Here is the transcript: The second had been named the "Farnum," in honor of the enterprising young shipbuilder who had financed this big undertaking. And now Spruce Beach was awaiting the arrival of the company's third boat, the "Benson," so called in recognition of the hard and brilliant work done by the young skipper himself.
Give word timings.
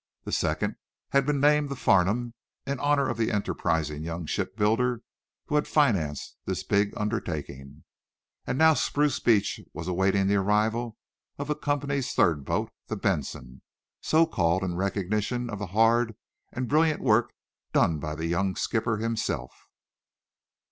The 0.23 0.31
second 0.31 0.77
had 1.09 1.27
been 1.27 1.39
named 1.39 1.69
the 1.69 1.75
"Farnum," 1.75 2.33
in 2.65 2.79
honor 2.79 3.07
of 3.07 3.17
the 3.19 3.31
enterprising 3.31 4.01
young 4.01 4.25
shipbuilder 4.25 5.03
who 5.45 5.53
had 5.53 5.67
financed 5.67 6.37
this 6.43 6.63
big 6.63 6.91
undertaking. 6.97 7.83
And 8.47 8.57
now 8.57 8.73
Spruce 8.73 9.19
Beach 9.19 9.59
was 9.73 9.87
awaiting 9.87 10.25
the 10.25 10.37
arrival 10.37 10.97
of 11.37 11.49
the 11.49 11.55
company's 11.55 12.13
third 12.15 12.45
boat, 12.45 12.71
the 12.87 12.95
"Benson," 12.97 13.61
so 14.01 14.25
called 14.25 14.63
in 14.63 14.73
recognition 14.75 15.51
of 15.51 15.59
the 15.59 15.67
hard 15.67 16.15
and 16.51 16.67
brilliant 16.67 17.01
work 17.03 17.31
done 17.71 17.99
by 17.99 18.15
the 18.15 18.25
young 18.25 18.55
skipper 18.55 18.97
himself. 18.97 19.53